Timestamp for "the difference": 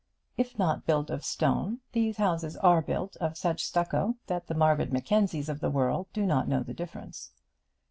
6.63-7.29